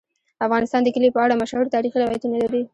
افغانستان 0.45 0.81
د 0.83 0.89
کلي 0.95 1.09
په 1.13 1.19
اړه 1.25 1.39
مشهور 1.41 1.65
تاریخی 1.75 1.97
روایتونه 1.99 2.35
لري. 2.43 2.61